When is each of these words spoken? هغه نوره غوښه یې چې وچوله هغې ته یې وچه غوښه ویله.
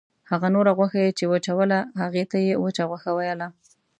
هغه 0.31 0.47
نوره 0.55 0.71
غوښه 0.77 0.99
یې 1.05 1.11
چې 1.19 1.25
وچوله 1.31 1.79
هغې 2.01 2.23
ته 2.31 2.37
یې 2.45 2.53
وچه 2.63 2.83
غوښه 2.89 3.11
ویله. 3.17 3.47